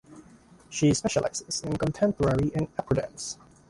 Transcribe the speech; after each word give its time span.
She 0.71 0.95
specializes 0.95 1.61
in 1.61 1.77
contemporary 1.77 2.51
and 2.55 2.67
acro 2.79 2.95
dance. 3.01 3.37